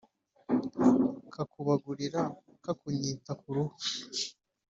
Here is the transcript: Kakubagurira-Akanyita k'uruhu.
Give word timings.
Kakubagurira-Akanyita 1.33 3.31
k'uruhu. 3.39 3.75